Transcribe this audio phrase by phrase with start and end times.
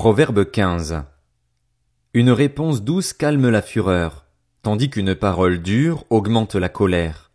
[0.00, 1.02] Proverbe 15.
[2.14, 4.24] Une réponse douce calme la fureur,
[4.62, 7.30] tandis qu'une parole dure augmente la colère.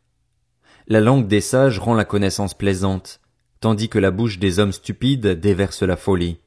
[0.88, 3.22] La langue des sages rend la connaissance plaisante,
[3.60, 6.40] tandis que la bouche des hommes stupides déverse la folie.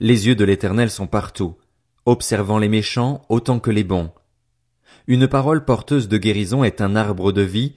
[0.00, 1.58] Les yeux de l'Éternel sont partout,
[2.06, 4.10] observant les méchants autant que les bons.
[5.08, 7.74] Une parole porteuse de guérison est un arbre de vie,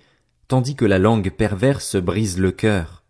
[0.47, 3.03] tandis que la langue perverse brise le cœur.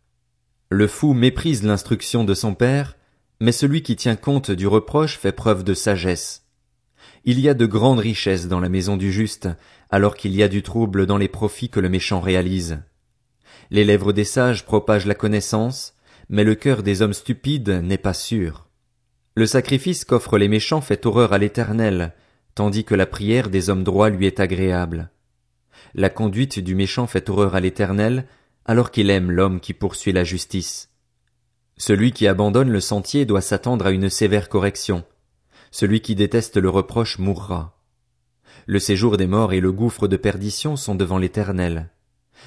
[0.69, 2.97] Le fou méprise l'instruction de son père,
[3.41, 6.45] mais celui qui tient compte du reproche fait preuve de sagesse.
[7.25, 9.49] Il y a de grandes richesses dans la maison du juste,
[9.89, 12.83] alors qu'il y a du trouble dans les profits que le méchant réalise.
[13.71, 15.95] Les lèvres des sages propagent la connaissance,
[16.29, 18.67] mais le cœur des hommes stupides n'est pas sûr.
[19.33, 22.13] Le sacrifice qu'offrent les méchants fait horreur à l'éternel,
[22.53, 25.09] tandis que la prière des hommes droits lui est agréable.
[25.95, 28.27] La conduite du méchant fait horreur à l'éternel,
[28.65, 30.90] alors qu'il aime l'homme qui poursuit la justice.
[31.81, 35.03] Celui qui abandonne le sentier doit s'attendre à une sévère correction.
[35.71, 37.81] Celui qui déteste le reproche mourra.
[38.67, 41.89] Le séjour des morts et le gouffre de perdition sont devant l'Éternel.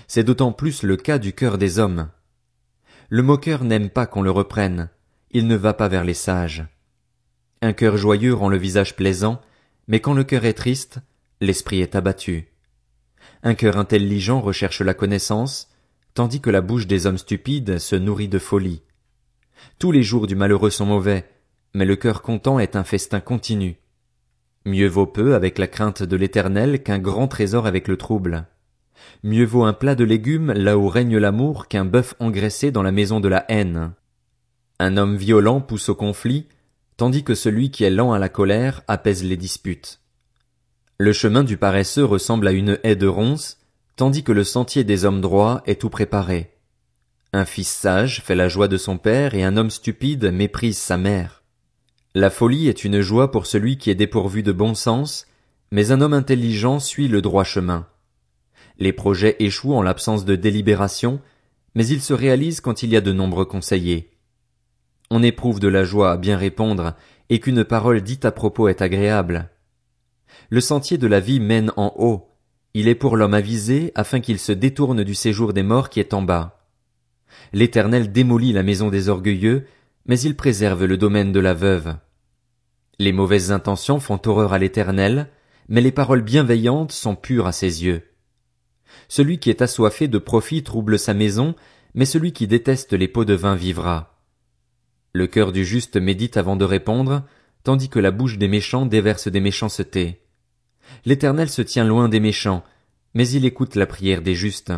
[0.06, 2.10] C'est d'autant plus le cas du cœur des hommes.
[3.08, 4.88] Le moqueur n'aime pas qu'on le reprenne,
[5.32, 6.64] il ne va pas vers les sages.
[7.60, 9.40] Un cœur joyeux rend le visage plaisant,
[9.88, 11.00] mais quand le cœur est triste,
[11.40, 12.52] l'esprit est abattu.
[13.42, 15.70] Un cœur intelligent recherche la connaissance,
[16.14, 18.84] tandis que la bouche des hommes stupides se nourrit de folie.
[19.78, 21.28] Tous les jours du malheureux sont mauvais,
[21.74, 23.76] mais le cœur content est un festin continu.
[24.64, 28.46] Mieux vaut peu avec la crainte de l'éternel qu'un grand trésor avec le trouble.
[29.22, 32.92] Mieux vaut un plat de légumes là où règne l'amour qu'un bœuf engraissé dans la
[32.92, 33.92] maison de la haine.
[34.78, 36.46] Un homme violent pousse au conflit,
[36.96, 40.00] tandis que celui qui est lent à la colère apaise les disputes.
[40.96, 43.58] Le chemin du paresseux ressemble à une haie de ronces,
[43.96, 46.53] tandis que le sentier des hommes droits est tout préparé.
[47.34, 50.96] Un fils sage fait la joie de son père et un homme stupide méprise sa
[50.96, 51.42] mère.
[52.14, 55.26] La folie est une joie pour celui qui est dépourvu de bon sens,
[55.72, 57.88] mais un homme intelligent suit le droit chemin.
[58.78, 61.20] Les projets échouent en l'absence de délibération,
[61.74, 64.12] mais ils se réalisent quand il y a de nombreux conseillers.
[65.10, 66.94] On éprouve de la joie à bien répondre,
[67.30, 69.50] et qu'une parole dite à propos est agréable.
[70.50, 72.28] Le sentier de la vie mène en haut,
[72.74, 76.14] il est pour l'homme avisé afin qu'il se détourne du séjour des morts qui est
[76.14, 76.53] en bas.
[77.52, 79.66] L'Éternel démolit la maison des orgueilleux,
[80.06, 81.96] mais il préserve le domaine de la veuve.
[82.98, 85.28] Les mauvaises intentions font horreur à l'Éternel,
[85.68, 88.02] mais les paroles bienveillantes sont pures à ses yeux.
[89.08, 91.54] Celui qui est assoiffé de profit trouble sa maison,
[91.94, 94.20] mais celui qui déteste les pots de vin vivra.
[95.12, 97.24] Le cœur du juste médite avant de répondre,
[97.62, 100.20] tandis que la bouche des méchants déverse des méchancetés.
[101.04, 102.64] L'Éternel se tient loin des méchants,
[103.14, 104.72] mais il écoute la prière des justes.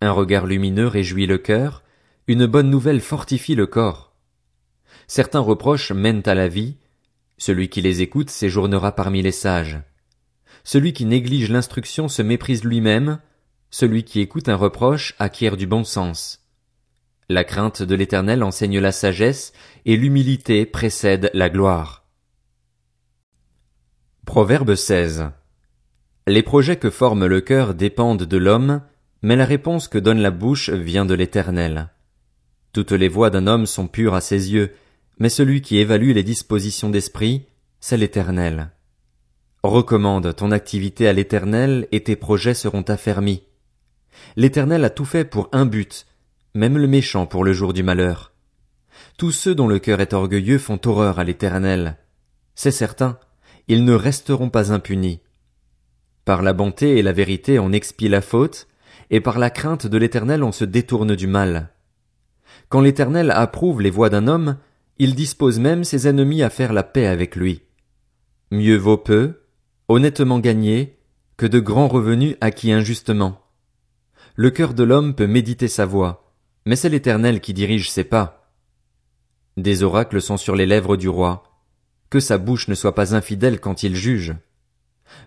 [0.00, 1.82] Un regard lumineux réjouit le cœur,
[2.26, 4.14] une bonne nouvelle fortifie le corps.
[5.06, 6.76] Certains reproches mènent à la vie,
[7.38, 9.80] celui qui les écoute séjournera parmi les sages.
[10.64, 13.20] Celui qui néglige l'instruction se méprise lui-même,
[13.70, 16.42] celui qui écoute un reproche acquiert du bon sens.
[17.28, 19.52] La crainte de l'Éternel enseigne la sagesse,
[19.84, 22.04] et l'humilité précède la gloire.
[24.24, 25.30] Proverbe 16.
[26.26, 28.82] Les projets que forme le cœur dépendent de l'homme,
[29.22, 31.90] mais la réponse que donne la bouche vient de l'Éternel.
[32.72, 34.72] Toutes les voies d'un homme sont pures à ses yeux,
[35.18, 37.46] mais celui qui évalue les dispositions d'esprit,
[37.80, 38.70] c'est l'Éternel.
[39.62, 43.42] Recommande ton activité à l'Éternel et tes projets seront affermis.
[44.36, 46.06] L'Éternel a tout fait pour un but,
[46.54, 48.32] même le méchant pour le jour du malheur.
[49.16, 51.96] Tous ceux dont le cœur est orgueilleux font horreur à l'Éternel.
[52.54, 53.18] C'est certain,
[53.68, 55.20] ils ne resteront pas impunis.
[56.24, 58.68] Par la bonté et la vérité on expie la faute,
[59.10, 61.70] et par la crainte de l'Éternel on se détourne du mal.
[62.68, 64.56] Quand l'Éternel approuve les voies d'un homme,
[64.98, 67.62] il dispose même ses ennemis à faire la paix avec lui.
[68.50, 69.42] Mieux vaut peu,
[69.88, 70.98] honnêtement gagné,
[71.36, 73.40] que de grands revenus acquis injustement.
[74.34, 76.32] Le cœur de l'homme peut méditer sa voie,
[76.64, 78.52] mais c'est l'Éternel qui dirige ses pas.
[79.56, 81.44] Des oracles sont sur les lèvres du roi,
[82.10, 84.34] que sa bouche ne soit pas infidèle quand il juge.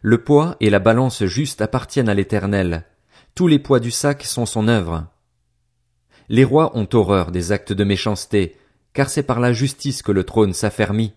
[0.01, 2.85] Le poids et la balance juste appartiennent à l'Éternel,
[3.35, 5.07] tous les poids du sac sont son œuvre.
[6.29, 8.55] Les rois ont horreur des actes de méchanceté,
[8.93, 11.13] car c'est par la justice que le trône s'affermit.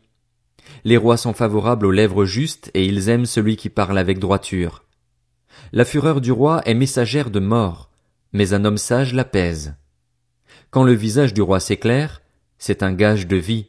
[0.85, 4.85] Les rois sont favorables aux lèvres justes et ils aiment celui qui parle avec droiture.
[5.73, 7.91] La fureur du roi est messagère de mort,
[8.33, 9.75] mais un homme sage l'apaise.
[10.71, 12.23] Quand le visage du roi s'éclaire,
[12.59, 13.67] c'est un gage de vie.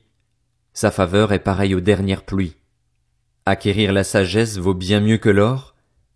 [0.74, 2.56] Sa faveur est pareille aux dernières pluies.
[3.46, 5.73] Acquérir la sagesse vaut bien mieux que l'or,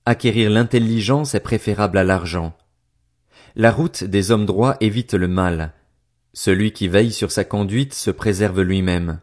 [0.09, 2.55] Acquérir l'intelligence est préférable à l'argent.
[3.57, 5.73] La route des hommes droits évite le mal.
[6.31, 9.19] Celui qui veille sur sa conduite se préserve lui-même.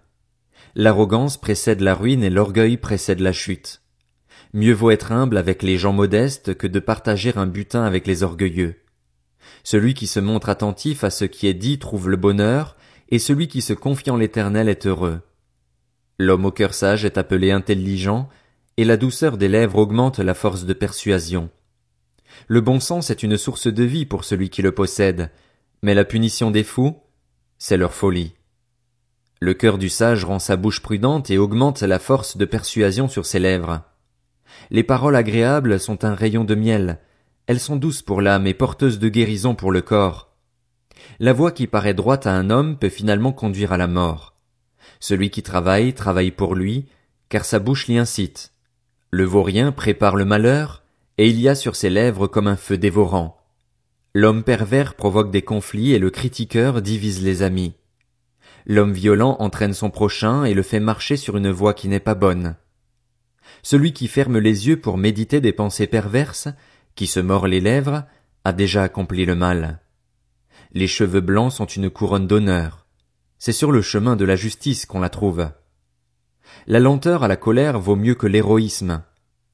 [0.75, 3.81] L'arrogance précède la ruine et l'orgueil précède la chute.
[4.53, 8.23] Mieux vaut être humble avec les gens modestes que de partager un butin avec les
[8.23, 8.77] orgueilleux.
[9.63, 12.77] Celui qui se montre attentif à ce qui est dit trouve le bonheur,
[13.09, 15.23] et celui qui se confie en l'éternel est heureux.
[16.19, 18.29] L'homme au cœur sage est appelé intelligent,
[18.77, 21.51] et la douceur des lèvres augmente la force de persuasion.
[22.49, 25.31] Le bon sens est une source de vie pour celui qui le possède,
[25.83, 26.97] mais la punition des fous,
[27.59, 28.35] c'est leur folie.
[29.41, 33.27] Le cœur du sage rend sa bouche prudente et augmente la force de persuasion sur
[33.27, 33.83] ses lèvres.
[34.71, 36.99] Les paroles agréables sont un rayon de miel,
[37.47, 40.35] elles sont douces pour l'âme et porteuses de guérison pour le corps.
[41.21, 44.35] La voie qui paraît droite à un homme peut finalement conduire à la mort.
[45.01, 46.87] Celui qui travaille travaille pour lui,
[47.29, 48.54] car sa bouche l'y incite.
[49.17, 50.83] Le vaurien prépare le malheur,
[51.19, 53.41] et il y a sur ses lèvres comme un feu dévorant.
[54.13, 57.77] L'homme pervers provoque des conflits et le critiqueur divise les amis.
[58.67, 62.17] L'homme violent entraîne son prochain et le fait marcher sur une voie qui n'est pas
[62.17, 62.57] bonne.
[63.63, 66.49] Celui qui ferme les yeux pour méditer des pensées perverses,
[66.97, 68.03] qui se mord les lèvres,
[68.43, 69.79] a déjà accompli le mal.
[70.73, 72.89] Les cheveux blancs sont une couronne d'honneur.
[73.39, 75.51] C'est sur le chemin de la justice qu'on la trouve.
[76.67, 79.03] La lenteur à la colère vaut mieux que l'héroïsme.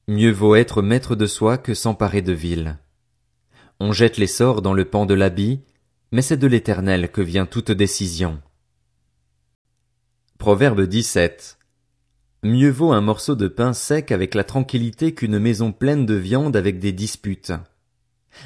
[0.07, 2.77] Mieux vaut être maître de soi que s'emparer de ville.
[3.79, 5.61] On jette les sorts dans le pan de l'habit,
[6.11, 8.41] mais c'est de l'éternel que vient toute décision.
[10.37, 11.57] Proverbe 17.
[12.43, 16.55] Mieux vaut un morceau de pain sec avec la tranquillité qu'une maison pleine de viande
[16.55, 17.53] avec des disputes.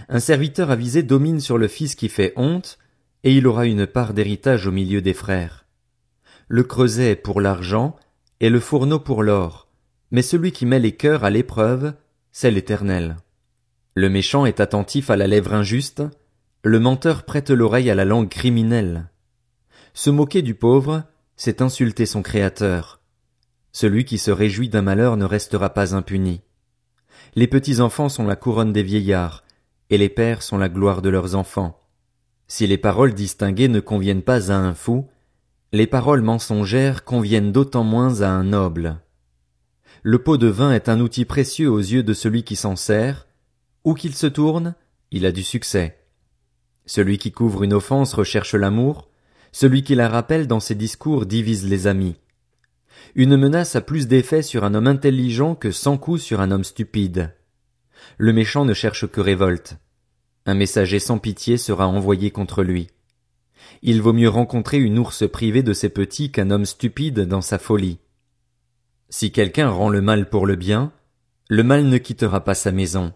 [0.10, 2.78] Un serviteur avisé domine sur le fils qui fait honte,
[3.24, 5.66] et il aura une part d'héritage au milieu des frères.
[6.48, 7.96] Le creuset pour l'argent,
[8.40, 9.68] et le fourneau pour l'or,
[10.12, 11.94] mais celui qui met les cœurs à l'épreuve,
[12.32, 13.18] c'est l'Éternel.
[13.96, 16.04] Le méchant est attentif à la lèvre injuste,
[16.64, 19.10] le menteur prête l'oreille à la langue criminelle.
[19.94, 21.04] Se moquer du pauvre,
[21.38, 23.00] c'est insulter son Créateur.
[23.72, 26.42] Celui qui se réjouit d'un malheur ne restera pas impuni.
[27.36, 29.44] Les petits enfants sont la couronne des vieillards,
[29.90, 31.82] et les pères sont la gloire de leurs enfants.
[32.48, 35.08] Si les paroles distinguées ne conviennent pas à un fou,
[35.76, 39.02] les paroles mensongères conviennent d'autant moins à un noble.
[40.04, 43.28] Le pot de vin est un outil précieux aux yeux de celui qui s'en sert.
[43.84, 44.76] Où qu'il se tourne,
[45.12, 46.00] il a du succès.
[46.86, 49.10] Celui qui couvre une offense recherche l'amour,
[49.52, 52.16] celui qui la rappelle dans ses discours divise les amis.
[53.14, 56.64] Une menace a plus d'effet sur un homme intelligent que cent coups sur un homme
[56.64, 57.36] stupide.
[58.18, 59.76] Le méchant ne cherche que révolte.
[60.46, 62.88] Un messager sans pitié sera envoyé contre lui.
[63.82, 67.60] Il vaut mieux rencontrer une ours privée de ses petits qu'un homme stupide dans sa
[67.60, 68.00] folie.
[69.10, 70.92] Si quelqu'un rend le mal pour le bien,
[71.50, 73.14] le mal ne quittera pas sa maison.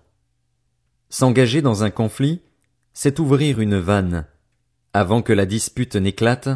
[1.10, 2.42] S'engager dans un conflit,
[2.94, 4.26] c'est ouvrir une vanne.
[4.94, 6.50] Avant que la dispute n'éclate,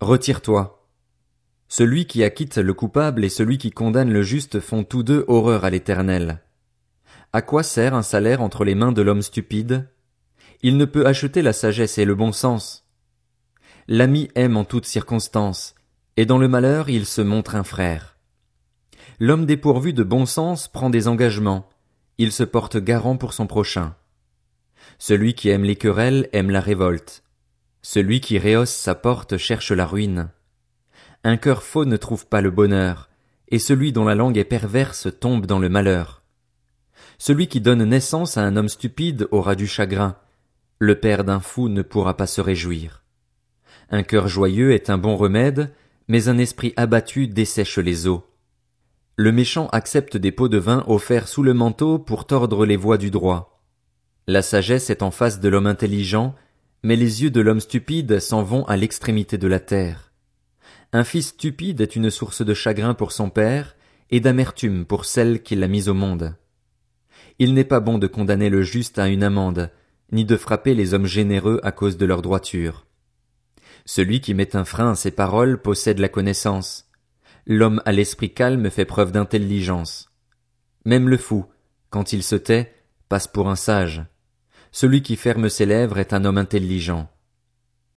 [0.00, 0.86] retire-toi.
[1.68, 5.66] Celui qui acquitte le coupable et celui qui condamne le juste font tous deux horreur
[5.66, 6.40] à l'éternel.
[7.34, 9.86] À quoi sert un salaire entre les mains de l'homme stupide?
[10.62, 12.87] Il ne peut acheter la sagesse et le bon sens.
[13.90, 15.74] L'ami aime en toutes circonstances,
[16.18, 18.18] et dans le malheur il se montre un frère.
[19.18, 21.70] L'homme dépourvu de bon sens prend des engagements,
[22.18, 23.94] il se porte garant pour son prochain.
[24.98, 27.22] Celui qui aime les querelles aime la révolte.
[27.80, 30.28] Celui qui rehausse sa porte cherche la ruine.
[31.24, 33.08] Un cœur faux ne trouve pas le bonheur,
[33.48, 36.22] et celui dont la langue est perverse tombe dans le malheur.
[37.16, 40.16] Celui qui donne naissance à un homme stupide aura du chagrin.
[40.78, 43.02] Le père d'un fou ne pourra pas se réjouir.
[43.90, 45.72] Un cœur joyeux est un bon remède,
[46.08, 48.24] mais un esprit abattu dessèche les eaux.
[49.16, 52.98] Le méchant accepte des pots de vin offerts sous le manteau pour tordre les voies
[52.98, 53.62] du droit.
[54.26, 56.34] La sagesse est en face de l'homme intelligent,
[56.82, 60.12] mais les yeux de l'homme stupide s'en vont à l'extrémité de la terre.
[60.92, 63.74] Un fils stupide est une source de chagrin pour son père,
[64.10, 66.34] et d'amertume pour celle qui l'a mis au monde.
[67.38, 69.70] Il n'est pas bon de condamner le juste à une amende,
[70.12, 72.86] ni de frapper les hommes généreux à cause de leur droiture.
[73.90, 76.90] Celui qui met un frein à ses paroles possède la connaissance.
[77.46, 80.12] L'homme à l'esprit calme fait preuve d'intelligence.
[80.84, 81.46] Même le fou,
[81.88, 82.70] quand il se tait,
[83.08, 84.04] passe pour un sage.
[84.72, 87.10] Celui qui ferme ses lèvres est un homme intelligent.